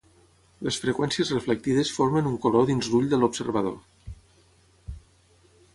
Les 0.67 0.77
freqüències 0.85 1.33
reflectides 1.33 1.91
formen 1.97 2.31
un 2.31 2.39
color 2.47 2.67
dins 2.71 2.91
l'ull 2.95 3.13
de 3.13 3.21
l'observador. 3.21 3.79